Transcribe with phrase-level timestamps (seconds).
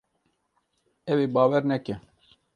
[1.11, 1.95] Ew ê bawer neke.